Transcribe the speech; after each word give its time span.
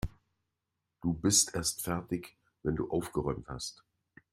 Du 1.01 1.13
bist 1.13 1.53
erst 1.53 1.83
fertig, 1.83 2.35
wenn 2.63 2.75
du 2.75 2.89
aufgeräumt 2.89 3.47
hast. 3.49 3.83